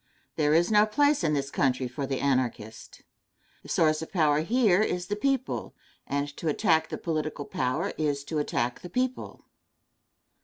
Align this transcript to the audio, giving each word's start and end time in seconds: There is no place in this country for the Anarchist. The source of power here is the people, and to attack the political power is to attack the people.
There 0.35 0.55
is 0.55 0.71
no 0.71 0.87
place 0.87 1.23
in 1.23 1.35
this 1.35 1.51
country 1.51 1.87
for 1.87 2.07
the 2.07 2.19
Anarchist. 2.21 3.03
The 3.61 3.69
source 3.69 4.01
of 4.01 4.11
power 4.11 4.39
here 4.39 4.81
is 4.81 5.05
the 5.05 5.15
people, 5.15 5.75
and 6.07 6.27
to 6.37 6.47
attack 6.49 6.89
the 6.89 6.97
political 6.97 7.45
power 7.45 7.93
is 7.99 8.23
to 8.23 8.39
attack 8.39 8.79
the 8.79 8.89
people. 8.89 9.45